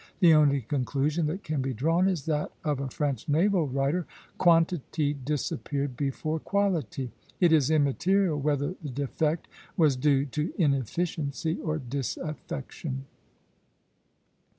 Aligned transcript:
The 0.19 0.33
only 0.33 0.61
conclusion 0.61 1.27
that 1.27 1.43
can 1.43 1.61
be 1.61 1.75
drawn 1.75 2.07
is 2.07 2.25
that 2.25 2.51
of 2.63 2.79
a 2.79 2.89
French 2.89 3.29
naval 3.29 3.67
writer: 3.67 4.07
"Quantity 4.39 5.13
disappeared 5.13 5.95
before 5.95 6.39
quality." 6.39 7.11
It 7.39 7.53
is 7.53 7.69
immaterial 7.69 8.39
whether 8.39 8.73
the 8.81 8.89
defect 8.89 9.47
was 9.77 9.95
due 9.95 10.25
to 10.25 10.53
inefficiency 10.57 11.59
or 11.61 11.77
disaffection. 11.77 13.05